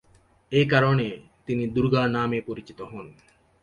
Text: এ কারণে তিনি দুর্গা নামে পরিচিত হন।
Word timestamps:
এ 0.51 0.61
কারণে 0.69 1.07
তিনি 1.47 1.63
দুর্গা 1.67 2.03
নামে 2.07 2.39
পরিচিত 2.41 2.79
হন। 2.91 3.07